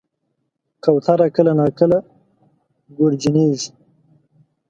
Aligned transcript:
کوتره 0.83 1.27
کله 1.35 1.51
ناکله 1.59 1.97
ګورجنیږي. 2.95 3.69